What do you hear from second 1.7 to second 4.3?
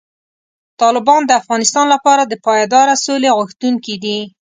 لپاره د پایداره سولې غوښتونکي دي.